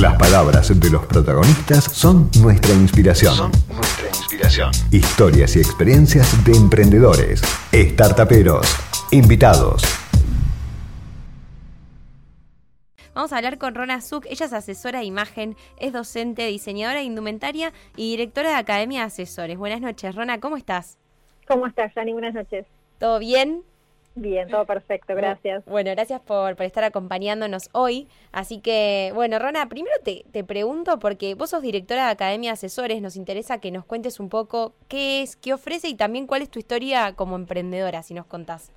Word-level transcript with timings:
Las 0.00 0.16
palabras 0.16 0.78
de 0.78 0.90
los 0.90 1.04
protagonistas 1.06 1.82
son 1.82 2.30
nuestra 2.40 2.72
inspiración. 2.72 3.34
Son 3.34 3.50
nuestra 3.74 4.06
inspiración. 4.06 4.70
Historias 4.92 5.56
y 5.56 5.58
experiencias 5.58 6.44
de 6.44 6.52
emprendedores, 6.52 7.42
startuperos, 7.72 8.64
invitados. 9.10 9.82
Vamos 13.12 13.32
a 13.32 13.38
hablar 13.38 13.58
con 13.58 13.74
Rona 13.74 14.00
Zuc. 14.00 14.26
Ella 14.26 14.46
es 14.46 14.52
asesora 14.52 15.00
de 15.00 15.04
imagen, 15.04 15.56
es 15.78 15.92
docente, 15.92 16.46
diseñadora 16.46 17.00
de 17.00 17.04
indumentaria 17.06 17.72
y 17.96 18.12
directora 18.12 18.50
de 18.50 18.54
Academia 18.54 19.00
de 19.00 19.06
Asesores. 19.06 19.58
Buenas 19.58 19.80
noches, 19.80 20.14
Rona, 20.14 20.38
¿cómo 20.38 20.56
estás? 20.56 20.96
¿Cómo 21.48 21.66
estás, 21.66 21.92
Jani? 21.94 22.12
Buenas 22.12 22.34
noches. 22.34 22.66
¿Todo 23.00 23.18
bien? 23.18 23.64
Bien, 24.20 24.48
todo 24.48 24.66
perfecto, 24.66 25.14
gracias. 25.14 25.64
Bueno, 25.64 25.92
gracias 25.92 26.20
por, 26.20 26.56
por 26.56 26.66
estar 26.66 26.82
acompañándonos 26.82 27.70
hoy. 27.72 28.08
Así 28.32 28.60
que, 28.60 29.12
bueno, 29.14 29.38
Rona, 29.38 29.68
primero 29.68 29.94
te, 30.02 30.24
te 30.32 30.42
pregunto, 30.42 30.98
porque 30.98 31.34
vos 31.34 31.50
sos 31.50 31.62
directora 31.62 32.06
de 32.06 32.10
Academia 32.10 32.50
de 32.50 32.54
Asesores, 32.54 33.00
nos 33.00 33.14
interesa 33.14 33.60
que 33.60 33.70
nos 33.70 33.84
cuentes 33.84 34.18
un 34.18 34.28
poco 34.28 34.74
qué 34.88 35.22
es, 35.22 35.36
qué 35.36 35.54
ofrece 35.54 35.88
y 35.88 35.94
también 35.94 36.26
cuál 36.26 36.42
es 36.42 36.50
tu 36.50 36.58
historia 36.58 37.12
como 37.14 37.36
emprendedora, 37.36 38.02
si 38.02 38.12
nos 38.12 38.26
contás. 38.26 38.72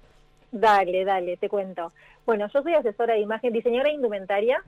Dale, 0.51 1.05
dale, 1.05 1.37
te 1.37 1.49
cuento. 1.49 1.91
Bueno, 2.25 2.47
yo 2.53 2.61
soy 2.61 2.75
asesora 2.75 3.15
de 3.15 3.21
imagen, 3.21 3.51
diseñadora 3.51 3.89
de 3.89 3.95
indumentaria. 3.95 4.63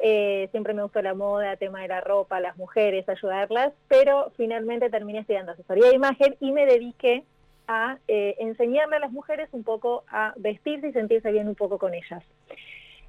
Eh, 0.00 0.48
siempre 0.50 0.74
me 0.74 0.82
gustó 0.82 1.00
la 1.02 1.14
moda, 1.14 1.56
tema 1.56 1.82
de 1.82 1.88
la 1.88 2.00
ropa, 2.00 2.40
las 2.40 2.56
mujeres, 2.56 3.08
ayudarlas, 3.08 3.72
pero 3.86 4.32
finalmente 4.36 4.90
terminé 4.90 5.20
estudiando 5.20 5.52
asesoría 5.52 5.88
de 5.88 5.94
imagen 5.94 6.36
y 6.40 6.50
me 6.50 6.66
dediqué 6.66 7.24
a 7.68 7.98
eh, 8.08 8.36
enseñarle 8.38 8.96
a 8.96 9.00
las 9.00 9.12
mujeres 9.12 9.48
un 9.52 9.64
poco 9.64 10.04
a 10.08 10.32
vestirse 10.36 10.88
y 10.88 10.92
sentirse 10.92 11.32
bien 11.32 11.48
un 11.48 11.54
poco 11.54 11.78
con 11.78 11.94
ellas. 11.94 12.22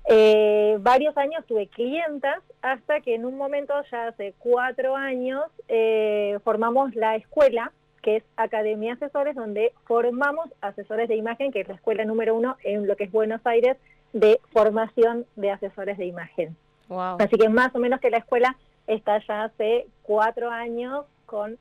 Eh, 0.09 0.77
varios 0.80 1.17
años 1.17 1.45
tuve 1.45 1.67
clientas 1.67 2.41
hasta 2.61 3.02
que 3.02 3.16
en 3.16 3.25
un 3.25 3.35
momento, 3.35 3.73
ya 3.91 4.07
hace 4.07 4.33
cuatro 4.39 4.95
años, 4.95 5.43
eh, 5.67 6.39
formamos 6.43 6.95
la 6.95 7.17
escuela, 7.17 7.73
que 8.02 8.17
es 8.17 8.23
Academia 8.38 8.94
Asesores, 8.94 9.35
donde 9.35 9.73
formamos 9.85 10.50
asesores 10.61 11.09
de 11.09 11.16
imagen, 11.16 11.52
que 11.52 11.59
es 11.61 11.67
la 11.67 11.75
escuela 11.75 12.05
número 12.05 12.35
uno 12.35 12.55
en 12.63 12.88
lo 12.88 12.95
que 12.95 13.03
es 13.03 13.11
Buenos 13.11 13.45
Aires 13.45 13.75
de 14.13 14.39
formación 14.53 15.25
de 15.35 15.52
asesores 15.52 15.97
de 15.97 16.05
imagen. 16.05 16.55
Así 16.89 17.38
que 17.38 17.50
más 17.50 17.75
o 17.75 17.80
menos 17.80 18.00
que 18.00 18.09
la 18.09 18.19
escuela 18.19 18.55
está 18.88 19.19
ya 19.28 19.44
hace 19.44 19.88
cuatro 20.03 20.50
años 20.50 21.05
con 21.25 21.58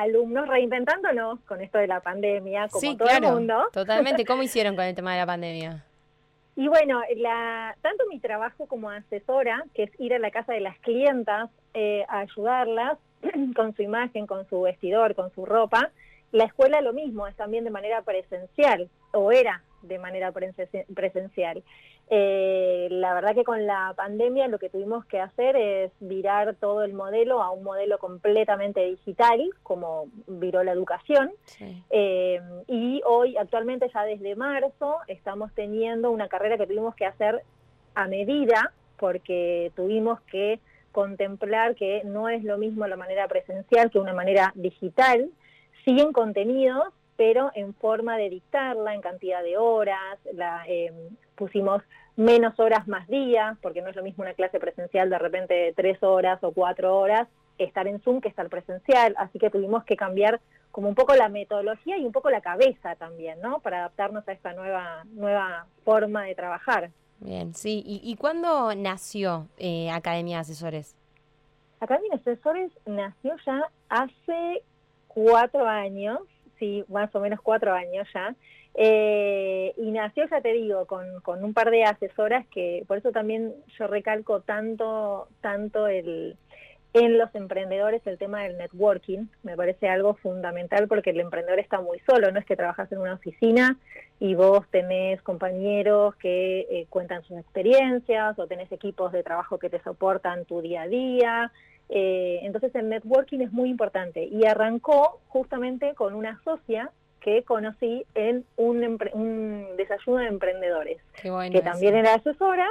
alumnos 0.00 0.48
reinventándonos 0.48 1.40
con 1.40 1.60
esto 1.60 1.78
de 1.78 1.86
la 1.86 2.00
pandemia, 2.00 2.68
como 2.68 2.96
todo 2.96 3.08
el 3.08 3.22
mundo. 3.22 3.64
Totalmente. 3.72 4.24
¿Cómo 4.24 4.42
hicieron 4.44 4.76
con 4.76 4.84
el 4.84 4.94
tema 4.94 5.12
de 5.12 5.18
la 5.18 5.26
pandemia? 5.26 5.84
Y 6.56 6.68
bueno, 6.68 7.00
la, 7.16 7.76
tanto 7.82 8.04
mi 8.08 8.20
trabajo 8.20 8.66
como 8.66 8.90
asesora, 8.90 9.64
que 9.74 9.84
es 9.84 9.90
ir 9.98 10.14
a 10.14 10.18
la 10.18 10.30
casa 10.30 10.52
de 10.52 10.60
las 10.60 10.78
clientas 10.78 11.50
eh, 11.74 12.04
a 12.08 12.20
ayudarlas 12.20 12.98
con 13.56 13.74
su 13.74 13.82
imagen, 13.82 14.26
con 14.26 14.48
su 14.48 14.62
vestidor, 14.62 15.14
con 15.14 15.32
su 15.34 15.44
ropa, 15.44 15.90
la 16.30 16.44
escuela 16.44 16.80
lo 16.80 16.92
mismo, 16.92 17.26
es 17.26 17.36
también 17.36 17.64
de 17.64 17.70
manera 17.70 18.02
presencial, 18.02 18.88
o 19.12 19.30
era 19.30 19.62
de 19.82 19.98
manera 19.98 20.32
presencial. 20.32 21.62
Eh, 22.10 22.88
la 22.90 23.14
verdad 23.14 23.34
que 23.34 23.44
con 23.44 23.66
la 23.66 23.94
pandemia 23.96 24.46
lo 24.48 24.58
que 24.58 24.68
tuvimos 24.68 25.04
que 25.06 25.20
hacer 25.20 25.56
es 25.56 25.92
virar 26.00 26.54
todo 26.56 26.84
el 26.84 26.92
modelo 26.92 27.42
a 27.42 27.50
un 27.50 27.64
modelo 27.64 27.98
completamente 27.98 28.84
digital, 28.84 29.40
como 29.62 30.06
viró 30.26 30.62
la 30.62 30.72
educación. 30.72 31.32
Eh, 31.90 32.40
y 32.68 33.00
hoy, 33.06 33.36
actualmente, 33.36 33.90
ya 33.92 34.04
desde 34.04 34.36
marzo, 34.36 34.98
estamos 35.08 35.52
teniendo 35.54 36.10
una 36.10 36.28
carrera 36.28 36.58
que 36.58 36.66
tuvimos 36.66 36.94
que 36.94 37.06
hacer 37.06 37.42
a 37.94 38.06
medida, 38.06 38.72
porque 38.98 39.72
tuvimos 39.74 40.20
que 40.22 40.60
contemplar 40.92 41.74
que 41.74 42.02
no 42.04 42.28
es 42.28 42.44
lo 42.44 42.58
mismo 42.58 42.86
la 42.86 42.96
manera 42.96 43.26
presencial 43.28 43.90
que 43.90 43.98
una 43.98 44.14
manera 44.14 44.52
digital, 44.54 45.30
siguen 45.84 46.12
contenidos, 46.12 46.94
pero 47.16 47.50
en 47.54 47.74
forma 47.74 48.16
de 48.16 48.30
dictarla, 48.30 48.94
en 48.94 49.00
cantidad 49.00 49.42
de 49.42 49.56
horas, 49.56 50.18
la, 50.32 50.64
eh, 50.66 50.92
pusimos 51.36 51.82
menos 52.16 52.58
horas 52.58 52.86
más 52.86 53.08
días, 53.08 53.56
porque 53.60 53.82
no 53.82 53.88
es 53.88 53.96
lo 53.96 54.02
mismo 54.02 54.22
una 54.22 54.34
clase 54.34 54.60
presencial 54.60 55.10
de 55.10 55.18
repente 55.18 55.72
tres 55.76 56.02
horas 56.02 56.42
o 56.42 56.52
cuatro 56.52 56.96
horas, 56.98 57.28
estar 57.58 57.86
en 57.86 58.00
Zoom 58.00 58.20
que 58.20 58.28
estar 58.28 58.48
presencial, 58.48 59.14
así 59.18 59.38
que 59.38 59.50
tuvimos 59.50 59.84
que 59.84 59.96
cambiar 59.96 60.40
como 60.70 60.88
un 60.88 60.94
poco 60.96 61.14
la 61.14 61.28
metodología 61.28 61.96
y 61.98 62.04
un 62.04 62.12
poco 62.12 62.30
la 62.30 62.40
cabeza 62.40 62.96
también, 62.96 63.40
¿no? 63.40 63.60
Para 63.60 63.78
adaptarnos 63.78 64.26
a 64.26 64.32
esta 64.32 64.54
nueva, 64.54 65.04
nueva 65.12 65.66
forma 65.84 66.24
de 66.24 66.34
trabajar. 66.34 66.90
Bien, 67.20 67.54
sí. 67.54 67.82
¿Y, 67.86 68.00
y 68.02 68.16
cuándo 68.16 68.74
nació 68.74 69.46
eh, 69.56 69.88
Academia 69.90 70.38
de 70.38 70.40
Asesores? 70.40 70.96
Academia 71.78 72.10
de 72.12 72.32
Asesores 72.32 72.72
nació 72.86 73.36
ya 73.46 73.70
hace 73.88 74.64
cuatro 75.06 75.66
años, 75.66 76.18
sí, 76.58 76.84
más 76.88 77.14
o 77.14 77.20
menos 77.20 77.40
cuatro 77.40 77.72
años 77.72 78.08
ya. 78.12 78.34
Eh, 78.76 79.72
y 79.76 79.90
nació, 79.92 80.26
ya 80.28 80.40
te 80.40 80.52
digo, 80.52 80.86
con, 80.86 81.20
con, 81.20 81.44
un 81.44 81.54
par 81.54 81.70
de 81.70 81.84
asesoras 81.84 82.44
que, 82.48 82.84
por 82.88 82.98
eso 82.98 83.12
también 83.12 83.54
yo 83.78 83.86
recalco 83.86 84.40
tanto, 84.40 85.28
tanto 85.40 85.86
el, 85.86 86.36
en 86.94 87.18
los 87.18 87.34
emprendedores 87.34 88.06
el 88.06 88.18
tema 88.18 88.44
del 88.44 88.56
networking, 88.56 89.26
me 89.42 89.56
parece 89.56 89.88
algo 89.88 90.14
fundamental 90.14 90.86
porque 90.86 91.10
el 91.10 91.18
emprendedor 91.18 91.58
está 91.58 91.80
muy 91.80 91.98
solo, 92.08 92.30
no 92.30 92.38
es 92.38 92.46
que 92.46 92.54
trabajas 92.54 92.90
en 92.92 92.98
una 92.98 93.14
oficina 93.14 93.76
y 94.20 94.36
vos 94.36 94.64
tenés 94.70 95.20
compañeros 95.22 96.14
que 96.16 96.60
eh, 96.60 96.86
cuentan 96.88 97.24
sus 97.24 97.36
experiencias 97.36 98.38
o 98.38 98.46
tenés 98.46 98.70
equipos 98.70 99.10
de 99.10 99.24
trabajo 99.24 99.58
que 99.58 99.70
te 99.70 99.82
soportan 99.82 100.44
tu 100.44 100.60
día 100.62 100.82
a 100.82 100.88
día. 100.88 101.52
Eh, 101.88 102.40
entonces 102.42 102.74
el 102.74 102.88
networking 102.88 103.40
es 103.40 103.52
muy 103.52 103.68
importante. 103.68 104.24
Y 104.24 104.46
arrancó 104.46 105.20
justamente 105.28 105.94
con 105.94 106.14
una 106.14 106.40
socia 106.44 106.90
que 107.20 107.42
conocí 107.42 108.04
en 108.14 108.44
un, 108.56 108.98
un 109.14 109.66
desayuno 109.78 110.18
de 110.18 110.26
emprendedores, 110.26 110.98
que 111.22 111.62
también 111.62 111.94
era 111.94 112.14
asesora, 112.14 112.68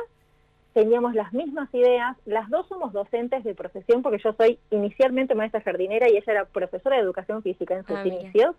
teníamos 0.73 1.15
las 1.15 1.33
mismas 1.33 1.73
ideas, 1.73 2.15
las 2.25 2.47
dos 2.49 2.67
somos 2.67 2.93
docentes 2.93 3.43
de 3.43 3.55
profesión 3.55 4.03
porque 4.03 4.21
yo 4.23 4.33
soy 4.33 4.59
inicialmente 4.69 5.33
maestra 5.33 5.61
jardinera 5.61 6.07
y 6.07 6.17
ella 6.17 6.31
era 6.31 6.45
profesora 6.45 6.97
de 6.97 7.01
educación 7.01 7.41
física 7.41 7.75
en 7.75 7.85
sus 7.85 7.97
ah, 7.97 8.07
inicios, 8.07 8.55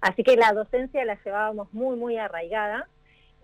así 0.00 0.22
que 0.22 0.36
la 0.36 0.52
docencia 0.52 1.04
la 1.04 1.18
llevábamos 1.22 1.72
muy, 1.74 1.96
muy 1.96 2.16
arraigada. 2.16 2.88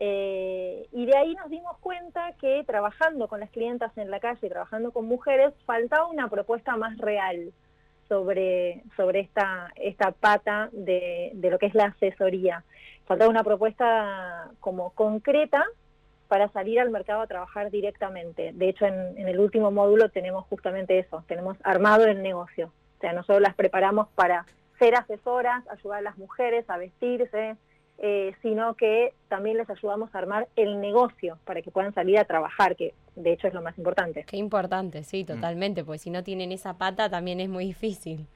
Eh, 0.05 0.89
y 0.91 1.07
de 1.07 1.17
ahí 1.17 1.33
nos 1.37 1.49
dimos 1.49 1.79
cuenta 1.79 2.33
que 2.41 2.65
trabajando 2.65 3.29
con 3.29 3.39
las 3.39 3.51
clientas 3.51 3.97
en 3.97 4.11
la 4.11 4.19
calle, 4.19 4.49
trabajando 4.49 4.91
con 4.91 5.07
mujeres, 5.07 5.55
faltaba 5.65 6.09
una 6.09 6.29
propuesta 6.29 6.77
más 6.77 6.99
real, 6.99 7.53
sobre, 8.09 8.83
sobre 8.97 9.21
esta, 9.21 9.71
esta 9.77 10.11
pata 10.11 10.71
de, 10.73 11.31
de 11.35 11.51
lo 11.51 11.59
que 11.61 11.67
es 11.67 11.75
la 11.77 11.85
asesoría. 11.85 12.65
Faltaba 13.07 13.31
una 13.31 13.45
propuesta 13.45 14.51
como 14.59 14.91
concreta 14.91 15.65
para 16.27 16.49
salir 16.49 16.81
al 16.81 16.91
mercado 16.91 17.21
a 17.21 17.29
trabajar 17.29 17.71
directamente. 17.71 18.51
De 18.55 18.71
hecho, 18.71 18.87
en, 18.87 19.17
en, 19.17 19.29
el 19.29 19.39
último 19.39 19.71
módulo 19.71 20.09
tenemos 20.09 20.47
justamente 20.47 20.99
eso, 20.99 21.23
tenemos 21.29 21.57
armado 21.63 22.07
el 22.07 22.25
negocio. 22.25 22.73
O 22.99 23.01
sea, 23.01 23.13
nosotros 23.13 23.41
las 23.41 23.55
preparamos 23.55 24.09
para 24.17 24.47
ser 24.81 24.97
asesoras, 24.97 25.63
ayudar 25.69 25.99
a 26.01 26.03
las 26.03 26.19
mujeres 26.19 26.69
a 26.69 26.77
vestirse, 26.77 27.57
eh, 28.05 28.35
sino 28.43 28.75
que 28.75 29.15
también 29.29 29.57
les 29.57 29.71
ayudamos 29.71 30.13
a 30.13 30.19
armar 30.19 30.49
el 30.57 30.81
negocio 30.81 31.39
para 31.45 31.63
que 31.63 31.71
puedan 31.71 31.95
salir 31.95 32.19
a 32.19 32.25
trabajar, 32.25 32.75
que 32.75 32.95
de 33.15 33.33
hecho 33.33 33.47
es 33.47 33.55
lo 33.55 33.63
más 33.63 33.79
importante. 33.79 34.25
Qué 34.27 34.37
importante, 34.37 35.05
sí, 35.05 35.25
totalmente, 35.25 35.85
porque 35.85 36.01
si 36.01 36.11
no 36.11 36.25
tienen 36.25 36.51
esa 36.51 36.77
pata 36.77 37.09
también 37.09 37.39
es 37.39 37.49
muy 37.49 37.65
difícil. 37.65 38.27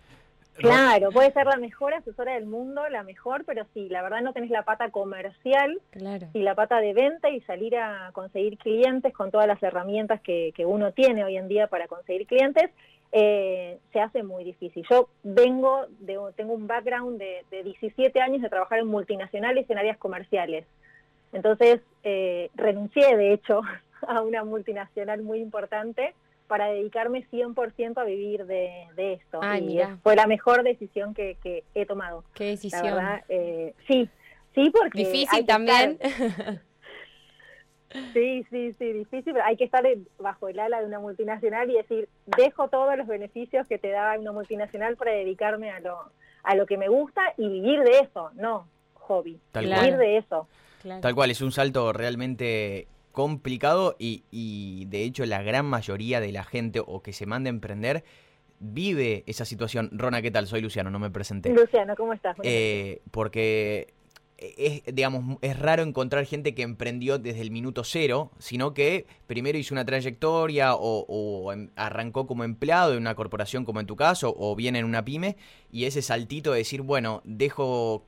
Claro, 0.56 1.10
puede 1.10 1.32
ser 1.32 1.46
la 1.46 1.56
mejor 1.56 1.94
asesora 1.94 2.34
del 2.34 2.46
mundo, 2.46 2.88
la 2.88 3.02
mejor, 3.02 3.44
pero 3.44 3.66
si 3.74 3.88
la 3.88 4.02
verdad 4.02 4.22
no 4.22 4.32
tenés 4.32 4.50
la 4.50 4.62
pata 4.62 4.90
comercial 4.90 5.80
y 6.32 6.42
la 6.42 6.54
pata 6.54 6.80
de 6.80 6.94
venta 6.94 7.28
y 7.30 7.40
salir 7.42 7.76
a 7.76 8.10
conseguir 8.12 8.56
clientes 8.58 9.12
con 9.12 9.30
todas 9.30 9.46
las 9.46 9.62
herramientas 9.62 10.20
que, 10.22 10.52
que 10.56 10.64
uno 10.64 10.92
tiene 10.92 11.24
hoy 11.24 11.36
en 11.36 11.48
día 11.48 11.66
para 11.66 11.88
conseguir 11.88 12.26
clientes, 12.26 12.70
eh, 13.12 13.78
se 13.92 14.00
hace 14.00 14.22
muy 14.22 14.44
difícil. 14.44 14.84
Yo 14.90 15.08
vengo, 15.22 15.86
de, 16.00 16.18
tengo 16.36 16.54
un 16.54 16.66
background 16.66 17.18
de, 17.18 17.44
de, 17.50 17.62
17 17.62 18.20
años 18.20 18.42
de 18.42 18.48
trabajar 18.48 18.78
en 18.78 18.86
multinacionales 18.86 19.68
en 19.68 19.78
áreas 19.78 19.98
comerciales. 19.98 20.64
Entonces, 21.32 21.80
eh, 22.02 22.50
renuncié, 22.54 23.16
de 23.16 23.32
hecho, 23.32 23.60
a 24.08 24.22
una 24.22 24.44
multinacional 24.44 25.22
muy 25.22 25.40
importante 25.40 26.14
para 26.46 26.68
dedicarme 26.68 27.26
100% 27.30 27.98
a 27.98 28.04
vivir 28.04 28.46
de, 28.46 28.88
esto. 28.96 29.40
y 29.60 29.80
fue 30.02 30.16
la 30.16 30.26
mejor 30.26 30.62
decisión 30.62 31.14
que, 31.14 31.64
he 31.74 31.86
tomado. 31.86 32.24
¿Qué 32.34 32.44
decisión? 32.44 32.98
Eh, 33.28 33.74
sí, 33.86 34.08
sí, 34.54 34.70
porque... 34.70 35.04
Difícil 35.04 35.46
también. 35.46 35.98
Sí, 38.12 38.44
sí, 38.50 38.74
sí, 38.78 38.92
difícil, 38.92 39.32
pero 39.32 39.44
hay 39.44 39.56
que 39.56 39.64
estar 39.64 39.82
bajo 40.18 40.48
el 40.48 40.58
ala 40.58 40.80
de 40.80 40.86
una 40.86 40.98
multinacional 40.98 41.70
y 41.70 41.74
decir, 41.74 42.08
dejo 42.26 42.68
todos 42.68 42.94
los 42.98 43.06
beneficios 43.06 43.66
que 43.68 43.78
te 43.78 43.88
da 43.88 44.18
una 44.18 44.32
multinacional 44.32 44.96
para 44.96 45.12
dedicarme 45.12 45.70
a 45.70 45.80
lo, 45.80 46.10
a 46.42 46.54
lo 46.56 46.66
que 46.66 46.76
me 46.76 46.88
gusta 46.88 47.22
y 47.38 47.48
vivir 47.48 47.80
de 47.84 48.00
eso, 48.00 48.32
no 48.34 48.66
hobby, 49.06 49.38
vivir 49.54 49.96
de 49.96 50.18
eso. 50.18 50.48
Tal 51.00 51.14
cual, 51.14 51.30
es 51.30 51.40
un 51.40 51.52
salto 51.52 51.92
realmente 51.92 52.86
complicado 53.16 53.96
y, 53.98 54.24
y 54.30 54.84
de 54.90 55.02
hecho 55.04 55.24
la 55.24 55.40
gran 55.40 55.64
mayoría 55.64 56.20
de 56.20 56.32
la 56.32 56.44
gente 56.44 56.82
o 56.86 57.02
que 57.02 57.14
se 57.14 57.24
manda 57.24 57.48
a 57.48 57.54
emprender 57.54 58.04
vive 58.60 59.24
esa 59.26 59.46
situación. 59.46 59.88
Rona, 59.90 60.20
¿qué 60.20 60.30
tal? 60.30 60.46
Soy 60.46 60.60
Luciano, 60.60 60.90
no 60.90 60.98
me 60.98 61.10
presenté. 61.10 61.48
Luciano, 61.48 61.96
¿cómo 61.96 62.12
estás? 62.12 62.36
Eh, 62.42 63.00
porque 63.10 63.94
es, 64.36 64.82
digamos, 64.84 65.38
es 65.40 65.58
raro 65.58 65.82
encontrar 65.82 66.26
gente 66.26 66.54
que 66.54 66.60
emprendió 66.60 67.18
desde 67.18 67.40
el 67.40 67.50
minuto 67.50 67.84
cero, 67.84 68.32
sino 68.38 68.74
que 68.74 69.06
primero 69.26 69.56
hizo 69.56 69.72
una 69.74 69.86
trayectoria 69.86 70.74
o, 70.74 71.52
em, 71.54 71.70
arrancó 71.74 72.26
como 72.26 72.44
empleado 72.44 72.92
en 72.92 72.98
una 72.98 73.14
corporación 73.14 73.64
como 73.64 73.80
en 73.80 73.86
tu 73.86 73.96
caso, 73.96 74.34
o 74.36 74.54
bien 74.54 74.76
en 74.76 74.84
una 74.84 75.06
pyme, 75.06 75.38
y 75.70 75.84
ese 75.86 76.02
saltito 76.02 76.52
de 76.52 76.58
decir, 76.58 76.82
bueno, 76.82 77.22
dejo 77.24 78.04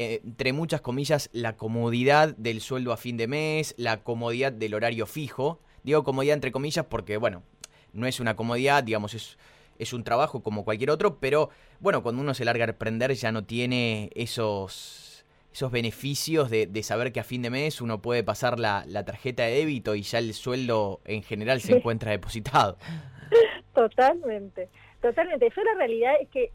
eh, 0.00 0.20
entre 0.24 0.52
muchas 0.52 0.80
comillas 0.80 1.30
la 1.32 1.56
comodidad 1.56 2.34
del 2.36 2.60
sueldo 2.60 2.92
a 2.92 2.96
fin 2.96 3.16
de 3.16 3.28
mes, 3.28 3.74
la 3.76 4.02
comodidad 4.02 4.52
del 4.52 4.74
horario 4.74 5.06
fijo. 5.06 5.60
Digo 5.82 6.04
comodidad 6.04 6.34
entre 6.34 6.52
comillas 6.52 6.86
porque, 6.86 7.16
bueno, 7.16 7.42
no 7.92 8.06
es 8.06 8.20
una 8.20 8.36
comodidad, 8.36 8.84
digamos, 8.84 9.14
es 9.14 9.38
es 9.80 9.94
un 9.94 10.04
trabajo 10.04 10.42
como 10.42 10.62
cualquier 10.62 10.90
otro, 10.90 11.18
pero 11.20 11.48
bueno, 11.80 12.02
cuando 12.02 12.20
uno 12.20 12.34
se 12.34 12.44
larga 12.44 12.66
a 12.66 12.68
emprender 12.68 13.14
ya 13.14 13.32
no 13.32 13.44
tiene 13.44 14.10
esos, 14.14 15.24
esos 15.54 15.72
beneficios 15.72 16.50
de, 16.50 16.82
saber 16.82 17.12
que 17.12 17.20
a 17.20 17.24
fin 17.24 17.40
de 17.40 17.48
mes 17.48 17.80
uno 17.80 18.02
puede 18.02 18.22
pasar 18.22 18.60
la, 18.60 18.84
tarjeta 19.06 19.44
de 19.44 19.52
débito 19.52 19.94
y 19.94 20.02
ya 20.02 20.18
el 20.18 20.34
sueldo 20.34 21.00
en 21.06 21.22
general 21.22 21.62
se 21.62 21.76
encuentra 21.78 22.10
depositado. 22.10 22.76
Totalmente, 23.74 24.68
totalmente. 25.00 25.48
Yo 25.56 25.62
la 25.62 25.74
realidad 25.74 26.14
es 26.20 26.28
que, 26.28 26.50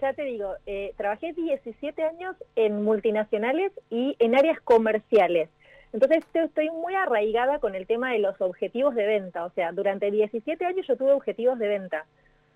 ya 0.00 0.12
te 0.12 0.22
digo, 0.22 0.54
eh, 0.66 0.92
trabajé 0.96 1.32
17 1.32 2.02
años 2.02 2.36
en 2.56 2.82
multinacionales 2.82 3.72
y 3.90 4.16
en 4.18 4.36
áreas 4.36 4.60
comerciales. 4.60 5.48
Entonces 5.92 6.24
estoy 6.34 6.70
muy 6.70 6.94
arraigada 6.94 7.58
con 7.58 7.74
el 7.74 7.86
tema 7.86 8.12
de 8.12 8.18
los 8.18 8.40
objetivos 8.40 8.94
de 8.94 9.06
venta. 9.06 9.44
O 9.44 9.50
sea, 9.50 9.72
durante 9.72 10.10
17 10.10 10.64
años 10.64 10.86
yo 10.86 10.96
tuve 10.96 11.12
objetivos 11.12 11.58
de 11.58 11.68
venta. 11.68 12.04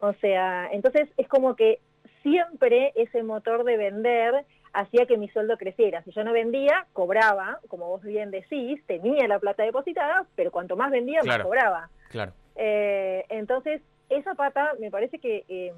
O 0.00 0.12
sea, 0.14 0.68
entonces 0.72 1.08
es 1.16 1.28
como 1.28 1.56
que 1.56 1.78
siempre 2.22 2.92
ese 2.94 3.22
motor 3.22 3.64
de 3.64 3.76
vender 3.76 4.44
hacía 4.72 5.06
que 5.06 5.18
mi 5.18 5.28
sueldo 5.28 5.56
creciera. 5.56 6.02
Si 6.02 6.12
yo 6.12 6.24
no 6.24 6.32
vendía, 6.32 6.86
cobraba, 6.92 7.60
como 7.68 7.88
vos 7.88 8.02
bien 8.02 8.30
decís, 8.30 8.82
tenía 8.86 9.28
la 9.28 9.38
plata 9.38 9.62
depositada, 9.64 10.26
pero 10.34 10.50
cuanto 10.50 10.76
más 10.76 10.90
vendía, 10.90 11.22
más 11.24 11.38
cobraba. 11.38 11.90
Claro. 12.10 12.32
Eh, 12.56 13.24
entonces, 13.28 13.82
esa 14.08 14.34
pata 14.34 14.72
me 14.78 14.90
parece 14.90 15.18
que, 15.18 15.44
eh, 15.48 15.72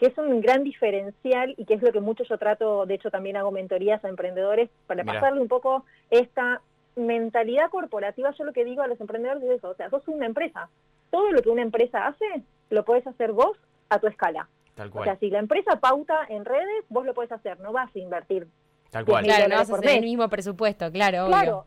que 0.00 0.06
es 0.06 0.16
un 0.16 0.40
gran 0.40 0.64
diferencial 0.64 1.54
y 1.58 1.66
que 1.66 1.74
es 1.74 1.82
lo 1.82 1.92
que 1.92 2.00
mucho 2.00 2.24
yo 2.24 2.38
trato, 2.38 2.86
de 2.86 2.94
hecho 2.94 3.10
también 3.10 3.36
hago 3.36 3.50
mentorías 3.50 4.02
a 4.02 4.08
emprendedores 4.08 4.70
para 4.86 5.04
pasarle 5.04 5.42
un 5.42 5.48
poco 5.48 5.84
esta 6.08 6.62
mentalidad 6.96 7.68
corporativa. 7.68 8.30
Yo 8.30 8.44
lo 8.44 8.54
que 8.54 8.64
digo 8.64 8.80
a 8.80 8.86
los 8.86 8.98
emprendedores 8.98 9.42
es 9.42 9.58
eso, 9.58 9.68
o 9.68 9.74
sea, 9.74 9.90
sos 9.90 10.08
una 10.08 10.24
empresa. 10.24 10.70
Todo 11.10 11.30
lo 11.32 11.42
que 11.42 11.50
una 11.50 11.60
empresa 11.60 12.06
hace 12.06 12.24
lo 12.70 12.82
puedes 12.86 13.06
hacer 13.06 13.32
vos 13.32 13.58
a 13.90 13.98
tu 13.98 14.06
escala. 14.06 14.48
Tal 14.74 14.88
cual. 14.88 15.02
O 15.02 15.04
sea, 15.04 15.18
si 15.18 15.28
la 15.28 15.38
empresa 15.38 15.78
pauta 15.80 16.24
en 16.30 16.46
redes, 16.46 16.82
vos 16.88 17.04
lo 17.04 17.12
puedes 17.12 17.32
hacer, 17.32 17.60
no 17.60 17.70
vas 17.70 17.94
a 17.94 17.98
invertir. 17.98 18.48
Tal 18.88 19.04
cual. 19.04 19.24
Claro, 19.24 19.48
no 19.48 19.56
vas 19.56 19.70
a 19.70 19.76
hacer 19.76 19.90
el 19.90 20.00
mismo 20.00 20.26
presupuesto, 20.30 20.90
claro. 20.90 21.26
Claro, 21.26 21.66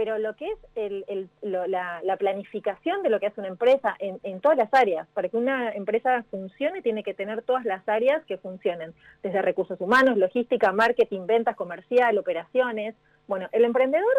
pero 0.00 0.16
lo 0.16 0.34
que 0.34 0.46
es 0.46 0.58
el, 0.76 1.28
la, 1.42 2.16
planificación 2.18 3.02
de 3.02 3.10
lo 3.10 3.20
que 3.20 3.26
hace 3.26 3.38
una 3.38 3.50
empresa 3.50 3.94
en, 3.98 4.18
en, 4.22 4.40
todas 4.40 4.56
las 4.56 4.72
áreas, 4.72 5.06
para 5.12 5.28
que 5.28 5.36
una 5.36 5.72
empresa 5.72 6.24
funcione 6.30 6.80
tiene 6.80 7.02
que 7.02 7.12
tener 7.12 7.42
todas 7.42 7.66
las 7.66 7.86
áreas 7.86 8.24
que 8.24 8.38
funcionen, 8.38 8.94
desde 9.22 9.42
recursos 9.42 9.78
humanos, 9.78 10.16
logística, 10.16 10.72
marketing, 10.72 11.26
ventas, 11.26 11.54
comercial, 11.54 12.16
operaciones. 12.16 12.94
Bueno, 13.28 13.50
el 13.52 13.62
emprendedor 13.62 14.14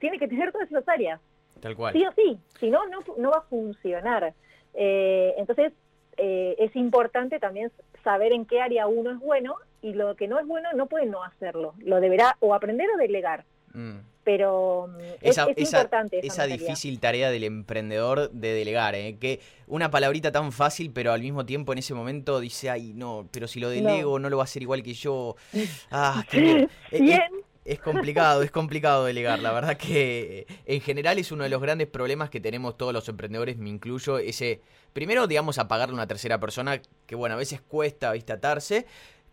tiene 0.00 0.18
que 0.18 0.26
tener 0.26 0.50
todas 0.50 0.68
esas 0.68 0.88
áreas. 0.88 1.20
Tal 1.60 1.76
cual. 1.76 1.92
Sí 1.92 2.04
o 2.04 2.10
sí, 2.10 2.36
si 2.58 2.68
no, 2.68 2.88
no, 2.88 2.98
no 3.16 3.30
va 3.30 3.36
a 3.36 3.42
funcionar. 3.42 4.34
Eh, 4.74 5.34
entonces, 5.38 5.72
eh, 6.16 6.56
es 6.58 6.74
importante 6.74 7.38
también 7.38 7.70
saber 8.02 8.32
en 8.32 8.46
qué 8.46 8.60
área 8.62 8.88
uno 8.88 9.12
es 9.12 9.20
bueno 9.20 9.54
y 9.80 9.92
lo 9.92 10.16
que 10.16 10.26
no 10.26 10.40
es 10.40 10.46
bueno 10.48 10.70
no 10.74 10.86
puede 10.86 11.06
no 11.06 11.22
hacerlo. 11.22 11.74
Lo 11.78 12.00
deberá 12.00 12.36
o 12.40 12.52
aprender 12.52 12.88
o 12.92 12.96
delegar. 12.96 13.44
Mm. 13.72 13.98
Pero 14.30 14.86
mm, 14.86 15.00
esa, 15.22 15.46
es, 15.56 15.72
importante. 15.72 16.24
Esa, 16.24 16.46
difícil 16.46 17.00
tarea 17.00 17.32
del 17.32 17.42
emprendedor 17.42 18.30
de 18.30 18.54
delegar, 18.54 18.94
¿eh? 18.94 19.16
que 19.18 19.40
una 19.66 19.90
palabrita 19.90 20.30
tan 20.30 20.52
fácil, 20.52 20.92
pero 20.92 21.12
al 21.12 21.20
mismo 21.20 21.44
tiempo 21.44 21.72
en 21.72 21.80
ese 21.80 21.94
momento 21.94 22.38
dice, 22.38 22.70
ay, 22.70 22.92
no, 22.94 23.26
pero 23.32 23.48
si 23.48 23.58
lo 23.58 23.70
delego 23.70 24.20
no, 24.20 24.30
lo 24.30 24.36
va 24.36 24.44
a 24.44 24.44
hacer 24.44 24.62
igual 24.62 24.84
que 24.84 24.94
yo. 24.94 25.34
Ah, 25.90 26.24
qué 26.30 26.68
bien. 26.92 27.30
Es 27.64 27.80
complicado, 27.80 28.42
es 28.42 28.50
complicado 28.52 29.04
delegar. 29.04 29.40
La 29.40 29.52
verdad 29.52 29.76
que 29.76 30.46
en 30.64 30.80
general 30.80 31.18
es 31.18 31.32
uno 31.32 31.42
de 31.42 31.50
los 31.50 31.60
grandes 31.60 31.88
problemas 31.88 32.30
que 32.30 32.40
tenemos 32.40 32.76
todos 32.76 32.92
los 32.92 33.08
emprendedores, 33.08 33.58
me 33.58 33.68
incluyo, 33.68 34.18
ese, 34.18 34.60
primero, 34.92 35.26
digamos, 35.26 35.58
a 35.58 35.66
pagarle 35.66 35.94
a 35.94 35.96
una 35.96 36.06
tercera 36.06 36.38
persona, 36.38 36.80
que 37.06 37.14
bueno, 37.16 37.34
a 37.34 37.38
veces 37.38 37.60
cuesta, 37.60 38.12
viste, 38.12 38.32
atarse, 38.32 38.86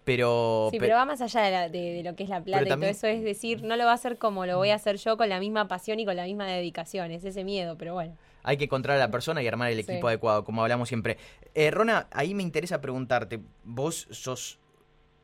pero... 0.07 0.69
Sí, 0.71 0.79
pero 0.79 0.95
va 0.95 1.03
más 1.03 1.19
allá 1.19 1.67
de, 1.67 2.01
lo 2.01 2.15
que 2.15 2.23
es 2.23 2.29
la 2.29 2.41
plata 2.41 2.63
y 2.63 2.69
todo 2.69 2.85
eso, 2.85 3.07
es 3.07 3.21
decir, 3.21 3.61
no 3.63 3.75
lo 3.75 3.83
va 3.83 3.91
a 3.91 3.95
hacer 3.95 4.17
como 4.17 4.45
lo 4.45 4.55
voy 4.55 4.69
a 4.69 4.75
hacer 4.75 4.95
yo 4.95 5.17
con 5.17 5.27
la 5.27 5.37
misma 5.37 5.67
pasión 5.67 5.99
y 5.99 6.05
con 6.05 6.15
la 6.15 6.23
misma 6.23 6.45
dedicación, 6.45 7.11
es 7.11 7.25
ese 7.25 7.43
miedo, 7.43 7.77
pero 7.77 7.93
bueno. 7.93 8.15
Hay 8.43 8.55
que 8.55 8.63
encontrar 8.63 8.95
a 8.95 8.99
la 9.01 9.11
persona 9.11 9.43
y 9.43 9.47
armar 9.49 9.69
el 9.69 9.79
equipo 9.79 10.07
adecuado, 10.07 10.45
como 10.45 10.61
hablamos 10.61 10.87
siempre. 10.87 11.17
Eh, 11.53 11.71
Rona, 11.71 12.07
ahí 12.11 12.33
me 12.33 12.41
interesa 12.41 12.79
preguntarte, 12.79 13.41
vos 13.65 14.07
sos 14.09 14.59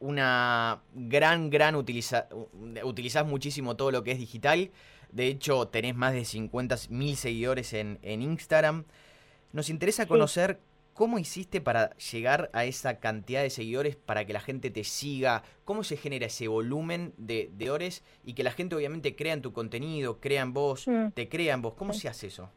una 0.01 0.81
gran, 0.93 1.49
gran 1.49 1.77
utiliza, 1.77 2.27
utilizás 2.83 3.25
muchísimo 3.25 3.77
todo 3.77 3.89
lo 3.89 4.03
que 4.03 4.11
es 4.11 4.17
digital. 4.17 4.69
De 5.13 5.27
hecho, 5.27 5.65
tenés 5.69 5.95
más 5.95 6.11
de 6.11 6.25
50 6.25 6.75
mil 6.89 7.15
seguidores 7.15 7.71
en, 7.71 7.99
en, 8.01 8.21
Instagram. 8.21 8.83
Nos 9.53 9.69
interesa 9.69 10.07
conocer 10.07 10.59
cómo 10.93 11.19
hiciste 11.19 11.61
para 11.61 11.95
llegar 11.97 12.49
a 12.53 12.65
esa 12.65 12.99
cantidad 12.99 13.41
de 13.41 13.49
seguidores, 13.49 13.95
para 13.95 14.25
que 14.25 14.33
la 14.33 14.39
gente 14.39 14.69
te 14.69 14.83
siga, 14.83 15.43
cómo 15.65 15.83
se 15.83 15.97
genera 15.97 16.27
ese 16.27 16.47
volumen 16.47 17.13
de, 17.17 17.49
de 17.53 17.73
y 18.23 18.33
que 18.33 18.43
la 18.43 18.51
gente 18.51 18.75
obviamente 18.75 19.15
crea 19.15 19.33
en 19.33 19.41
tu 19.41 19.51
contenido, 19.51 20.19
crea 20.19 20.41
en 20.43 20.53
vos, 20.53 20.87
mm. 20.87 21.09
te 21.13 21.27
crea 21.27 21.55
en 21.55 21.61
vos. 21.61 21.73
¿Cómo 21.73 21.93
se 21.93 22.07
hace 22.07 22.27
eso? 22.27 22.49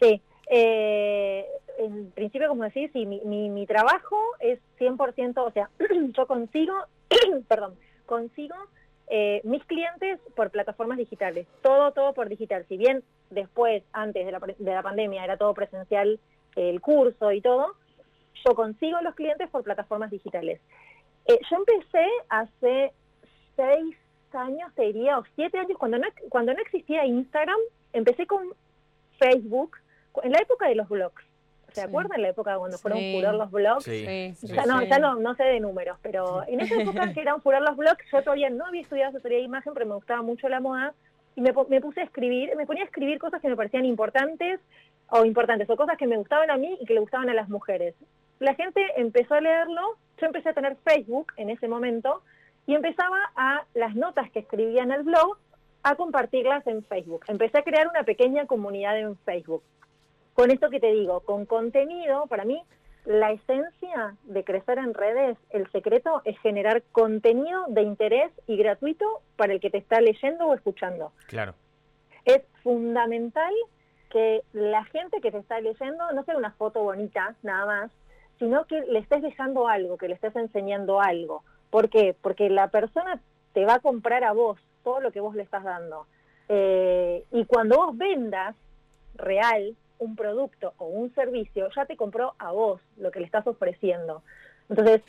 Sí, 0.00 0.20
eh, 0.50 1.46
en 1.78 2.10
principio, 2.10 2.48
como 2.48 2.64
decís, 2.64 2.90
sí, 2.92 3.06
mi, 3.06 3.20
mi, 3.48 3.66
trabajo 3.66 4.16
es 4.40 4.58
100%, 4.78 5.38
o 5.38 5.50
sea, 5.52 5.70
yo 6.16 6.26
consigo, 6.26 6.74
perdón, 7.48 7.74
consigo 8.06 8.54
eh, 9.08 9.40
mis 9.44 9.64
clientes 9.64 10.20
por 10.36 10.50
plataformas 10.50 10.98
digitales, 10.98 11.46
todo, 11.62 11.92
todo 11.92 12.12
por 12.12 12.28
digital. 12.28 12.66
Si 12.68 12.76
bien 12.76 13.02
después, 13.30 13.82
antes 13.92 14.26
de 14.26 14.32
la, 14.32 14.40
de 14.40 14.74
la 14.74 14.82
pandemia, 14.82 15.24
era 15.24 15.36
todo 15.36 15.54
presencial 15.54 16.20
el 16.56 16.80
curso 16.80 17.32
y 17.32 17.40
todo, 17.40 17.74
yo 18.44 18.54
consigo 18.54 19.00
los 19.02 19.14
clientes 19.14 19.48
por 19.50 19.62
plataformas 19.62 20.10
digitales. 20.10 20.60
Eh, 21.26 21.38
yo 21.50 21.56
empecé 21.56 22.06
hace 22.28 22.92
seis 23.56 23.96
años, 24.32 24.72
te 24.74 24.82
diría, 24.82 25.18
o 25.18 25.24
siete 25.34 25.58
años, 25.58 25.76
cuando 25.78 25.98
no, 25.98 26.06
cuando 26.28 26.54
no 26.54 26.60
existía 26.60 27.04
Instagram, 27.04 27.58
empecé 27.92 28.26
con 28.26 28.54
Facebook, 29.18 29.76
en 30.22 30.32
la 30.32 30.38
época 30.38 30.68
de 30.68 30.74
los 30.74 30.88
blogs. 30.88 31.22
¿Se 31.72 31.82
acuerdan 31.82 32.16
en 32.16 32.22
la 32.22 32.28
época 32.30 32.58
cuando 32.58 32.78
fueron 32.78 32.98
furor 33.12 33.34
los 33.34 33.50
blogs? 33.50 33.84
Sí. 33.84 34.34
ya 34.42 34.66
no, 34.66 34.82
ya 34.82 34.98
no, 34.98 35.16
no 35.16 35.34
sé 35.36 35.44
de 35.44 35.60
números, 35.60 35.98
pero 36.02 36.42
en 36.48 36.60
esa 36.60 36.74
época 36.82 37.12
que 37.12 37.20
eran 37.20 37.40
furor 37.42 37.62
los 37.62 37.76
blogs, 37.76 38.04
yo 38.10 38.22
todavía 38.22 38.50
no 38.50 38.66
había 38.66 38.82
estudiado 38.82 39.10
asesoría 39.10 39.38
de 39.38 39.44
imagen, 39.44 39.72
pero 39.72 39.86
me 39.86 39.94
gustaba 39.94 40.22
mucho 40.22 40.48
la 40.48 40.58
moda 40.58 40.94
y 41.36 41.40
me, 41.42 41.52
me 41.68 41.80
puse 41.80 42.00
a 42.00 42.04
escribir, 42.04 42.50
me 42.56 42.66
ponía 42.66 42.82
a 42.82 42.86
escribir 42.86 43.18
cosas 43.18 43.40
que 43.40 43.48
me 43.48 43.56
parecían 43.56 43.84
importantes 43.84 44.60
o 45.10 45.24
importantes, 45.24 45.68
o 45.68 45.76
cosas 45.76 45.96
que 45.96 46.06
me 46.06 46.16
gustaban 46.16 46.50
a 46.50 46.56
mí 46.56 46.76
y 46.80 46.86
que 46.86 46.94
le 46.94 47.00
gustaban 47.00 47.28
a 47.30 47.34
las 47.34 47.48
mujeres. 47.48 47.94
La 48.38 48.54
gente 48.54 48.80
empezó 48.96 49.34
a 49.34 49.40
leerlo, 49.40 49.96
yo 50.18 50.26
empecé 50.26 50.48
a 50.48 50.54
tener 50.54 50.76
Facebook 50.84 51.32
en 51.36 51.50
ese 51.50 51.68
momento 51.68 52.22
y 52.66 52.74
empezaba 52.74 53.18
a 53.36 53.64
las 53.74 53.94
notas 53.94 54.30
que 54.30 54.40
escribía 54.40 54.82
en 54.82 54.92
el 54.92 55.02
blog 55.02 55.36
a 55.82 55.94
compartirlas 55.96 56.66
en 56.66 56.84
Facebook. 56.84 57.24
Empecé 57.28 57.58
a 57.58 57.62
crear 57.62 57.88
una 57.88 58.04
pequeña 58.04 58.46
comunidad 58.46 58.98
en 58.98 59.16
Facebook 59.18 59.62
con 60.40 60.50
esto 60.50 60.70
que 60.70 60.80
te 60.80 60.92
digo, 60.92 61.20
con 61.20 61.44
contenido, 61.44 62.26
para 62.26 62.46
mí 62.46 62.62
la 63.04 63.32
esencia 63.32 64.16
de 64.24 64.42
crecer 64.42 64.78
en 64.78 64.94
redes, 64.94 65.36
el 65.50 65.70
secreto 65.70 66.22
es 66.24 66.38
generar 66.40 66.82
contenido 66.92 67.66
de 67.68 67.82
interés 67.82 68.30
y 68.46 68.56
gratuito 68.56 69.04
para 69.36 69.52
el 69.52 69.60
que 69.60 69.68
te 69.68 69.76
está 69.76 70.00
leyendo 70.00 70.46
o 70.46 70.54
escuchando. 70.54 71.12
Claro. 71.26 71.54
Es 72.24 72.42
fundamental 72.62 73.52
que 74.10 74.42
la 74.52 74.84
gente 74.84 75.20
que 75.20 75.30
te 75.30 75.38
está 75.38 75.60
leyendo 75.60 76.12
no 76.12 76.24
sea 76.24 76.36
una 76.36 76.52
foto 76.52 76.82
bonita, 76.82 77.34
nada 77.42 77.66
más, 77.66 77.90
sino 78.38 78.66
que 78.66 78.80
le 78.82 78.98
estés 78.98 79.22
dejando 79.22 79.68
algo, 79.68 79.96
que 79.96 80.08
le 80.08 80.14
estés 80.14 80.34
enseñando 80.36 81.00
algo. 81.00 81.42
¿Por 81.70 81.88
qué? 81.88 82.14
Porque 82.20 82.50
la 82.50 82.68
persona 82.68 83.20
te 83.52 83.64
va 83.64 83.74
a 83.74 83.80
comprar 83.80 84.24
a 84.24 84.32
vos 84.32 84.58
todo 84.82 85.00
lo 85.00 85.12
que 85.12 85.20
vos 85.20 85.34
le 85.34 85.42
estás 85.42 85.64
dando. 85.64 86.06
Eh, 86.48 87.24
y 87.30 87.44
cuando 87.44 87.76
vos 87.76 87.96
vendas 87.96 88.56
real, 89.14 89.76
un 89.98 90.16
producto 90.16 90.72
o 90.78 90.86
un 90.86 91.14
servicio, 91.14 91.68
ya 91.76 91.84
te 91.84 91.96
compró 91.96 92.34
a 92.38 92.50
vos 92.52 92.80
lo 92.96 93.10
que 93.10 93.20
le 93.20 93.26
estás 93.26 93.46
ofreciendo. 93.46 94.22
Entonces, 94.68 95.02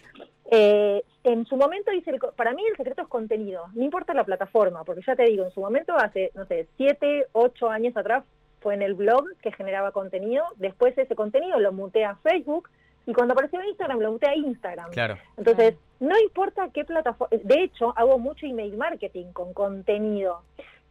eh, 0.51 1.03
en 1.23 1.45
su 1.45 1.55
momento 1.55 1.91
dice, 1.91 2.19
para 2.35 2.53
mí 2.53 2.63
el 2.67 2.75
secreto 2.75 3.03
es 3.03 3.07
contenido, 3.07 3.67
no 3.73 3.83
importa 3.83 4.13
la 4.13 4.23
plataforma, 4.23 4.83
porque 4.83 5.03
ya 5.05 5.15
te 5.15 5.23
digo, 5.23 5.45
en 5.45 5.51
su 5.51 5.61
momento 5.61 5.95
hace, 5.95 6.31
no 6.35 6.45
sé, 6.45 6.67
siete, 6.77 7.27
ocho 7.31 7.69
años 7.69 7.95
atrás, 7.95 8.23
fue 8.61 8.75
en 8.75 8.81
el 8.81 8.93
blog 8.93 9.25
que 9.41 9.51
generaba 9.51 9.91
contenido, 9.91 10.45
después 10.55 10.97
ese 10.97 11.15
contenido 11.15 11.59
lo 11.59 11.73
muté 11.73 12.05
a 12.05 12.15
Facebook 12.15 12.69
y 13.05 13.13
cuando 13.13 13.33
apareció 13.33 13.59
en 13.59 13.69
Instagram 13.69 13.99
lo 13.99 14.11
muté 14.11 14.27
a 14.27 14.35
Instagram. 14.35 14.91
Claro. 14.91 15.17
Entonces, 15.37 15.75
no 15.99 16.17
importa 16.19 16.69
qué 16.73 16.85
plataforma, 16.85 17.37
de 17.43 17.63
hecho, 17.63 17.93
hago 17.97 18.19
mucho 18.19 18.45
email 18.45 18.77
marketing 18.77 19.33
con 19.33 19.53
contenido, 19.53 20.43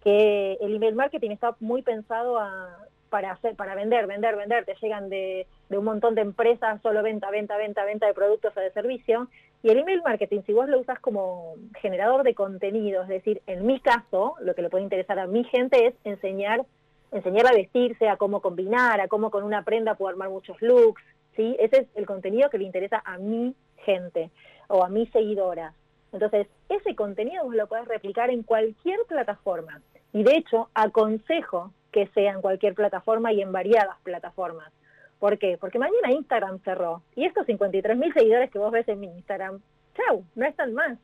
que 0.02 0.54
el 0.60 0.74
email 0.74 0.94
marketing 0.94 1.30
está 1.30 1.54
muy 1.60 1.82
pensado 1.82 2.38
a, 2.38 2.76
para 3.10 3.32
hacer, 3.32 3.54
para 3.54 3.74
vender, 3.74 4.06
vender, 4.06 4.36
vender, 4.36 4.64
te 4.64 4.74
llegan 4.80 5.08
de, 5.08 5.46
de 5.68 5.78
un 5.78 5.84
montón 5.84 6.14
de 6.14 6.22
empresas, 6.22 6.80
solo 6.82 7.02
venta, 7.02 7.30
venta, 7.30 7.56
venta, 7.56 7.84
venta 7.84 8.06
de 8.06 8.14
productos 8.14 8.56
o 8.56 8.60
de 8.60 8.72
servicio, 8.72 9.28
y 9.62 9.70
el 9.70 9.78
email 9.78 10.02
marketing, 10.02 10.40
si 10.46 10.52
vos 10.52 10.68
lo 10.68 10.80
usas 10.80 10.98
como 11.00 11.54
generador 11.80 12.22
de 12.22 12.34
contenido, 12.34 13.02
es 13.02 13.08
decir, 13.08 13.42
en 13.46 13.66
mi 13.66 13.78
caso, 13.80 14.34
lo 14.40 14.54
que 14.54 14.62
le 14.62 14.70
puede 14.70 14.84
interesar 14.84 15.18
a 15.18 15.26
mi 15.26 15.44
gente 15.44 15.86
es 15.86 15.94
enseñar, 16.04 16.64
enseñar 17.12 17.46
a 17.46 17.52
vestirse, 17.52 18.08
a 18.08 18.16
cómo 18.16 18.40
combinar, 18.40 19.00
a 19.00 19.08
cómo 19.08 19.30
con 19.30 19.44
una 19.44 19.64
prenda 19.64 19.94
puedo 19.94 20.10
armar 20.10 20.30
muchos 20.30 20.60
looks, 20.62 21.02
¿sí? 21.36 21.56
Ese 21.58 21.82
es 21.82 21.86
el 21.94 22.06
contenido 22.06 22.50
que 22.50 22.58
le 22.58 22.64
interesa 22.64 23.02
a 23.04 23.18
mi 23.18 23.54
gente 23.78 24.30
o 24.68 24.84
a 24.84 24.88
mis 24.88 25.10
seguidoras. 25.10 25.74
Entonces, 26.12 26.48
ese 26.68 26.94
contenido 26.94 27.44
vos 27.44 27.54
lo 27.54 27.66
podés 27.66 27.86
replicar 27.86 28.30
en 28.30 28.42
cualquier 28.42 28.98
plataforma. 29.06 29.80
Y 30.12 30.24
de 30.24 30.36
hecho, 30.36 30.68
aconsejo 30.74 31.72
que 31.92 32.08
sea 32.08 32.32
en 32.32 32.40
cualquier 32.40 32.74
plataforma 32.74 33.32
y 33.32 33.42
en 33.42 33.52
variadas 33.52 33.96
plataformas. 34.02 34.72
¿Por 35.18 35.38
qué? 35.38 35.58
Porque 35.60 35.78
mañana 35.78 36.12
Instagram 36.12 36.60
cerró. 36.60 37.02
Y 37.14 37.24
estos 37.24 37.46
53 37.46 37.96
mil 37.96 38.12
seguidores 38.12 38.50
que 38.50 38.58
vos 38.58 38.72
ves 38.72 38.88
en 38.88 39.00
mi 39.00 39.06
Instagram, 39.08 39.60
chau, 39.94 40.24
no 40.34 40.46
están 40.46 40.74
más. 40.74 40.98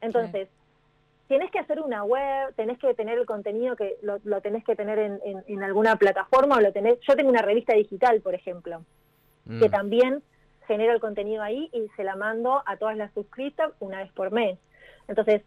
Entonces, 0.00 0.48
tienes 1.32 1.50
que 1.50 1.60
hacer 1.60 1.80
una 1.80 2.04
web, 2.04 2.54
tenés 2.56 2.78
que 2.78 2.92
tener 2.92 3.16
el 3.16 3.24
contenido 3.24 3.74
que 3.74 3.96
lo, 4.02 4.18
lo 4.24 4.42
tenés 4.42 4.64
que 4.64 4.76
tener 4.76 4.98
en, 4.98 5.18
en, 5.24 5.42
en, 5.46 5.62
alguna 5.62 5.96
plataforma 5.96 6.56
o 6.56 6.60
lo 6.60 6.74
tenés. 6.74 6.98
Yo 7.08 7.16
tengo 7.16 7.30
una 7.30 7.40
revista 7.40 7.72
digital, 7.72 8.20
por 8.20 8.34
ejemplo, 8.34 8.84
mm. 9.46 9.58
que 9.58 9.70
también 9.70 10.22
genero 10.66 10.92
el 10.92 11.00
contenido 11.00 11.42
ahí 11.42 11.70
y 11.72 11.88
se 11.96 12.04
la 12.04 12.16
mando 12.16 12.62
a 12.66 12.76
todas 12.76 12.98
las 12.98 13.14
suscritas 13.14 13.72
una 13.80 14.00
vez 14.02 14.12
por 14.12 14.30
mes. 14.30 14.58
Entonces, 15.08 15.40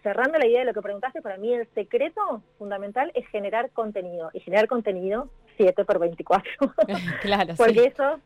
cerrando 0.00 0.38
la 0.38 0.46
idea 0.46 0.60
de 0.60 0.66
lo 0.66 0.74
que 0.74 0.80
preguntaste, 0.80 1.20
para 1.22 1.38
mí 1.38 1.52
el 1.52 1.66
secreto 1.74 2.44
fundamental 2.56 3.10
es 3.16 3.26
generar 3.26 3.70
contenido. 3.70 4.30
Y 4.32 4.38
generar 4.38 4.68
contenido 4.68 5.28
7 5.56 5.84
por 5.84 5.98
24. 5.98 6.48
claro, 7.22 7.54
Porque 7.56 7.86
eso, 7.86 8.20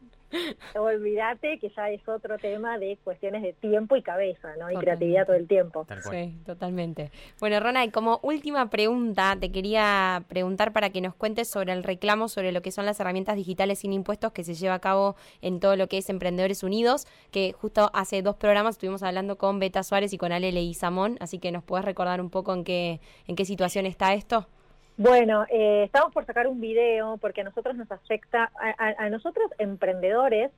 olvídate 0.77 1.59
que 1.59 1.71
ya 1.71 1.91
es 1.91 2.07
otro 2.09 2.39
tema 2.39 2.79
de 2.79 2.99
cuestiones 3.03 3.43
de 3.43 3.53
tiempo 3.53 3.97
y 3.97 4.03
cabeza, 4.03 4.55
¿no? 4.59 4.71
Y 4.71 4.77
creatividad 4.77 5.27
todo 5.27 5.37
el 5.37 5.47
tiempo. 5.47 5.87
Sí, 6.11 6.37
totalmente. 6.47 7.11
Bueno, 7.41 7.61
Rona, 7.61 7.85
y 7.85 7.91
como 7.91 8.21
última 8.23 8.71
pregunta, 8.71 9.37
te 9.41 9.51
quería 9.51 10.25
preguntar 10.29 10.73
para 10.73 10.91
que 10.91 11.01
nos 11.01 11.15
cuentes 11.15 11.49
sobre 11.49 11.73
el 11.73 11.83
reclamo 11.83 12.29
sobre 12.29 12.53
lo 12.53 12.63
que 12.63 12.71
son 12.71 12.87
las 12.87 13.01
herramientas 13.01 13.37
digitales 13.37 13.81
sin 13.81 13.93
impuestos 13.93 14.33
que 14.33 14.45
se 14.45 14.55
lleva 14.55 14.75
a 14.75 14.81
cabo 14.81 15.17
en 15.43 15.61
todo 15.61 15.77
lo 15.77 15.89
que 15.89 15.99
es 15.99 16.09
Emprendedores 16.09 16.63
Unidos, 16.63 17.07
que 17.31 17.53
justo 17.53 17.91
hace 17.93 18.23
dos 18.23 18.37
programas 18.37 18.77
estuvimos 18.77 19.03
hablando 19.03 19.37
con 19.37 19.59
Beta 19.59 19.83
Suárez 19.83 20.13
y 20.13 20.19
con 20.19 20.33
Ale 20.33 20.53
Leguizamón, 20.53 21.17
así 21.21 21.39
que 21.39 21.53
nos 21.53 21.65
puedes 21.65 21.85
recordar 21.85 22.21
un 22.21 22.31
poco 22.31 22.55
en 22.55 22.65
qué, 22.65 23.01
en 23.27 23.37
qué 23.37 23.45
situación 23.45 23.87
está 23.87 24.15
esto. 24.15 24.47
Bueno, 25.00 25.47
eh, 25.49 25.85
estamos 25.85 26.12
por 26.12 26.26
sacar 26.26 26.47
un 26.47 26.61
video 26.61 27.16
porque 27.16 27.40
a 27.40 27.45
nosotros 27.45 27.75
nos 27.75 27.90
afecta, 27.90 28.52
a, 28.54 29.02
a, 29.02 29.09
nosotros 29.09 29.50
emprendedores, 29.57 30.50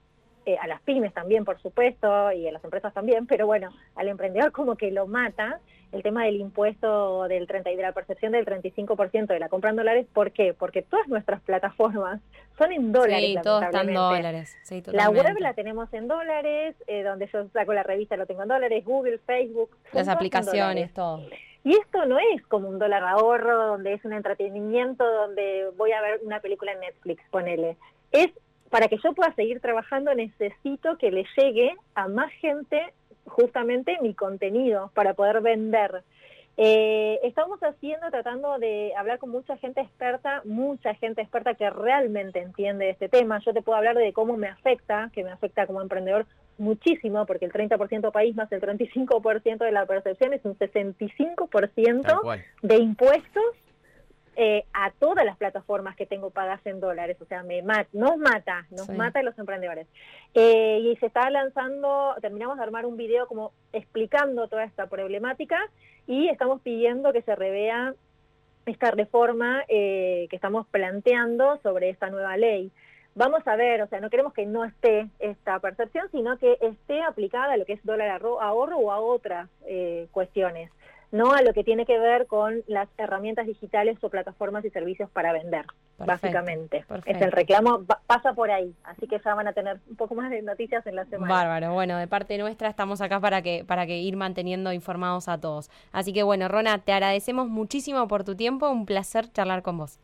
eh, 0.47 0.57
a 0.61 0.67
las 0.67 0.83
pymes 0.83 1.15
también, 1.15 1.45
por 1.45 1.63
supuesto, 1.63 2.33
y 2.33 2.49
a 2.49 2.51
las 2.51 2.65
empresas 2.65 2.93
también, 2.93 3.29
pero 3.29 3.47
bueno, 3.47 3.71
al 3.95 4.09
emprendedor 4.09 4.51
como 4.51 4.75
que 4.75 4.91
lo 4.91 5.07
mata 5.07 5.61
el 5.93 6.03
tema 6.03 6.25
del 6.25 6.41
impuesto 6.41 7.29
del 7.29 7.47
30 7.47 7.71
y 7.71 7.77
de 7.77 7.83
la 7.83 7.93
percepción 7.93 8.33
del 8.33 8.45
35% 8.45 9.27
de 9.29 9.39
la 9.39 9.49
compra 9.49 9.71
en 9.71 9.77
dólares. 9.77 10.09
¿Por 10.13 10.33
qué? 10.33 10.55
Porque 10.55 10.83
todas 10.83 11.07
nuestras 11.07 11.41
plataformas 11.43 12.21
son 12.59 12.73
en 12.73 12.91
dólares. 12.91 13.25
Sí, 13.25 13.39
todos 13.45 13.63
están 13.63 13.95
dólares. 13.95 14.57
Sí, 14.65 14.83
la 14.87 15.09
web 15.09 15.39
la 15.39 15.55
tenemos 15.55 15.95
en 15.95 16.09
dólares, 16.09 16.75
eh, 16.89 17.05
donde 17.05 17.31
yo 17.33 17.47
saco 17.51 17.75
la 17.75 17.85
revista 17.85 18.17
lo 18.17 18.27
tengo 18.27 18.43
en 18.43 18.49
dólares, 18.49 18.85
Google, 18.85 19.19
Facebook. 19.19 19.71
Las 19.93 20.09
aplicaciones, 20.09 20.93
todo. 20.93 21.23
Y 21.65 21.75
esto 21.77 22.05
no 22.07 22.19
es 22.19 22.45
como 22.47 22.69
un 22.69 22.79
dólar 22.79 23.05
ahorro, 23.05 23.67
donde 23.69 23.95
es 23.95 24.05
un 24.05 24.13
entretenimiento, 24.13 25.05
donde 25.05 25.71
voy 25.77 25.93
a 25.93 26.01
ver 26.01 26.21
una 26.25 26.41
película 26.41 26.73
en 26.73 26.81
Netflix, 26.81 27.23
ponele. 27.31 27.77
Es 28.11 28.31
para 28.69 28.89
que 28.89 28.99
yo 29.05 29.13
pueda 29.13 29.35
seguir 29.35 29.61
trabajando, 29.61 30.15
necesito 30.15 30.97
que 30.97 31.11
le 31.11 31.27
llegue 31.37 31.77
a 31.95 32.09
más 32.09 32.33
gente 32.33 32.93
justamente 33.27 33.99
mi 34.01 34.15
contenido 34.15 34.91
para 34.95 35.15
poder 35.15 35.41
vender. 35.41 36.03
Eh, 36.57 37.19
estamos 37.23 37.61
haciendo, 37.63 38.11
tratando 38.11 38.59
de 38.59 38.93
hablar 38.97 39.19
con 39.19 39.31
mucha 39.31 39.57
gente 39.57 39.81
experta, 39.81 40.43
mucha 40.45 40.95
gente 40.95 41.23
experta 41.23 41.55
que 41.55 41.71
realmente 41.71 42.41
entiende 42.41 42.91
este 42.91 43.09
tema. 43.09 43.41
Yo 43.45 43.53
te 43.53 43.63
puedo 43.63 43.79
hablar 43.79 43.97
de 43.97 44.13
cómo 44.13 44.37
me 44.37 44.49
afecta, 44.49 45.11
que 45.15 45.25
me 45.25 45.31
afecta 45.31 45.67
como 45.67 45.81
emprendedor 45.81 46.27
muchísimo, 46.63 47.27
porque 47.27 47.45
el 47.45 47.53
30% 47.53 48.13
país 48.13 48.35
más 48.35 48.51
el 48.53 48.61
35% 48.61 49.59
de 49.59 49.73
la 49.73 49.85
percepción 49.85 50.33
es 50.33 50.45
un 50.45 50.57
65% 50.57 52.41
de 52.63 52.77
impuestos 52.77 53.45
eh, 54.35 54.65
a 54.73 54.91
todas 54.93 55.27
las 55.27 55.37
plataformas 55.37 55.95
que 55.95 56.07
tengo 56.07 56.31
pagas 56.31 56.65
en 56.65 56.81
dólares. 56.81 57.19
O 57.21 57.27
sea, 57.27 57.43
me 57.43 57.61
mat 57.63 57.87
nos 57.93 58.17
mata, 58.17 58.67
nos 58.71 58.89
mata 58.89 59.21
a 59.21 59.23
los 59.23 59.39
emprendedores. 59.39 59.87
Eh, 60.33 60.79
y 60.81 60.97
se 60.97 61.07
está 61.07 61.29
lanzando, 61.29 62.15
terminamos 62.23 62.57
de 62.57 62.63
armar 62.63 62.87
un 62.87 62.97
video 62.97 63.27
como 63.27 63.53
explicando 63.75 64.49
toda 64.49 64.65
esta 64.65 64.87
problemática 64.87 65.59
y 66.07 66.29
estamos 66.29 66.63
pidiendo 66.63 67.13
que 67.13 67.21
se 67.23 67.37
revea 67.37 67.95
esta 68.65 68.91
reforma 68.91 69.65
eh, 69.69 70.29
que 70.31 70.37
estamos 70.37 70.67
planteando 70.69 71.59
sobre 71.63 71.91
esta 71.91 72.09
nueva 72.09 72.37
ley 72.37 72.71
vamos 73.15 73.47
a 73.47 73.57
ver, 73.57 73.83
o 73.83 73.87
sea, 73.89 74.01
no 74.01 74.11
queremos 74.11 74.33
que 74.33 74.47
no 74.47 74.65
esté 74.65 75.09
esta 75.19 75.59
percepción, 75.59 76.09
sino 76.11 76.39
que 76.39 76.59
esté 76.61 77.03
aplicada 77.03 77.53
a 77.53 77.57
lo 77.57 77.65
que 77.65 77.75
es 77.75 77.85
dólar 77.85 78.11
ahorro 78.11 78.79
o 78.79 78.91
a 78.91 79.01
otras 79.01 79.49
eh, 79.67 80.07
cuestiones, 80.13 80.71
no 81.11 81.33
a 81.33 81.43
lo 81.43 81.53
que 81.53 81.63
tiene 81.63 81.85
que 81.85 81.99
ver 81.99 82.27
con 82.27 82.63
las 82.67 82.89
herramientas 82.97 83.47
digitales 83.47 83.99
o 84.01 84.09
plataformas 84.09 84.65
y 84.65 84.71
servicios 84.71 85.11
para 85.11 85.33
vender, 85.35 85.67
básicamente. 85.99 86.87
Es 87.05 87.21
el 87.21 87.33
reclamo, 87.33 87.85
pasa 88.07 88.33
por 88.33 88.51
ahí, 88.51 88.75
así 88.85 89.07
que 89.07 89.21
ya 89.23 89.35
van 89.35 89.47
a 89.47 89.53
tener 89.53 89.79
un 89.91 89.97
poco 89.97 90.15
más 90.15 90.31
de 90.31 90.41
noticias 90.41 90.87
en 90.87 90.97
la 90.97 91.05
semana. 91.05 91.35
Bárbaro, 91.35 91.75
bueno, 91.75 91.99
de 91.99 92.07
parte 92.07 92.39
nuestra 92.39 92.69
estamos 92.69 93.03
acá 93.03 93.21
para 93.21 93.43
que, 93.43 93.63
para 93.67 93.87
que 93.87 93.99
ir 93.99 94.17
manteniendo 94.17 94.73
informados 94.73 95.29
a 95.29 95.39
todos. 95.39 95.71
Así 95.93 96.15
que 96.15 96.23
bueno, 96.23 96.49
Rona, 96.49 96.79
te 96.79 96.93
agradecemos 96.93 97.47
muchísimo 97.47 98.09
por 98.09 98.25
tu 98.25 98.35
tiempo, 98.35 98.71
un 98.71 98.87
placer 98.87 99.31
charlar 99.31 99.63
con 99.63 99.77
vos. 99.77 100.01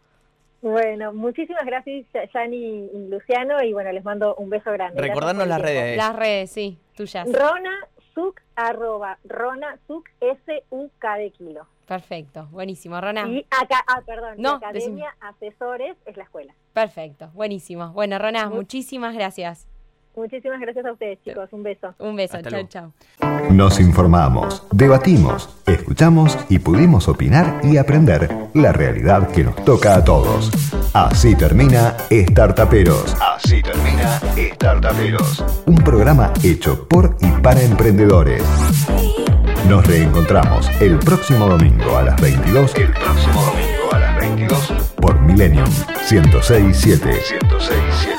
Bueno, 0.61 1.13
muchísimas 1.13 1.65
gracias, 1.65 2.07
Yani 2.35 2.57
y 2.93 3.09
Luciano, 3.09 3.63
y 3.63 3.73
bueno, 3.73 3.93
les 3.93 4.05
mando 4.05 4.35
un 4.37 4.51
beso 4.51 4.73
grande. 4.73 5.01
Recordarnos 5.01 5.47
las 5.47 5.61
redes. 5.61 5.97
Las 5.97 6.17
redes, 6.17 6.51
sí, 6.51 6.79
tuyas. 6.97 7.27
Rona 7.33 7.87
Suc, 8.15 8.41
arroba, 8.57 9.19
Rona 9.25 9.79
Suc, 9.87 10.09
S-U-K 10.21 11.15
de 11.17 11.31
kilo. 11.31 11.67
Perfecto, 11.87 12.49
buenísimo, 12.51 13.01
Rona. 13.01 13.29
Y 13.29 13.47
acá, 13.51 13.85
ah, 13.87 14.03
perdón, 14.05 14.35
no, 14.39 14.55
Academia 14.55 15.15
Asesores 15.21 15.97
es 16.05 16.17
la 16.17 16.25
escuela. 16.25 16.53
Perfecto, 16.73 17.31
buenísimo. 17.35 17.93
Bueno, 17.93 18.19
Rona, 18.19 18.51
muchísimas 18.51 19.15
gracias. 19.15 19.69
Muchísimas 20.17 20.61
gracias 20.61 20.85
a 20.85 20.93
ustedes, 20.93 21.23
chicos. 21.23 21.49
Un 21.53 21.63
beso. 21.63 21.95
Un 22.01 22.17
beso. 22.17 22.43
Chao, 22.43 22.67
chao. 22.67 22.93
Nos 23.53 23.79
informamos, 23.79 24.67
debatimos, 24.73 25.58
escuchamos 25.89 26.37
y 26.51 26.59
pudimos 26.59 27.09
opinar 27.09 27.63
y 27.63 27.79
aprender 27.79 28.51
la 28.53 28.73
realidad 28.75 29.29
que 29.29 29.43
nos 29.43 29.57
toca 29.65 29.95
a 29.95 30.05
todos. 30.05 30.51
Así 30.93 31.35
termina 31.35 31.97
Startaperos. 32.11 33.17
Así 33.35 33.63
termina 33.63 34.21
Startaperos. 34.37 35.43
Un 35.65 35.77
programa 35.77 36.31
hecho 36.43 36.87
por 36.87 37.17
y 37.23 37.31
para 37.41 37.63
emprendedores. 37.63 38.43
Nos 39.67 39.87
reencontramos 39.87 40.69
el 40.83 40.99
próximo 40.99 41.49
domingo 41.49 41.97
a 41.97 42.03
las 42.03 42.21
22. 42.21 42.75
El 42.75 42.93
próximo 42.93 43.43
domingo 43.43 43.95
a 43.95 43.99
las 43.99 44.21
22 44.21 44.73
por 45.01 45.19
Millennium 45.23 45.71
1067. 46.11 47.07
1067. 47.07 48.18